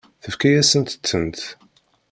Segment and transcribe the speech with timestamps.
[0.23, 1.39] Tefka-yasent-tent.